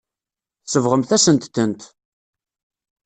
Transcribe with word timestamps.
Tsebɣemt-asent-tent. 0.63 1.81